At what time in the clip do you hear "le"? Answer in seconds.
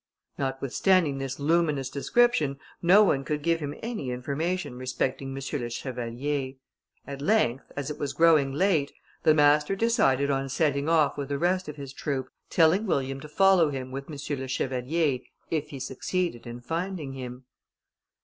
5.59-5.69, 14.39-14.47